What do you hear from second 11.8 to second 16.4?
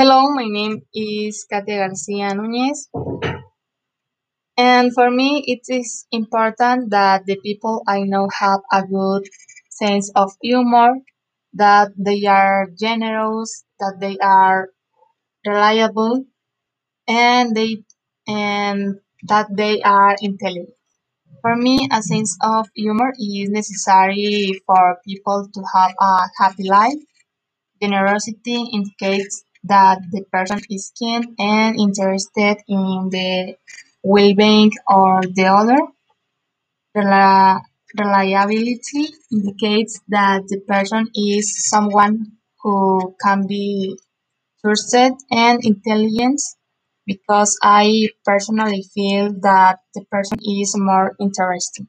they are generous, that they are reliable,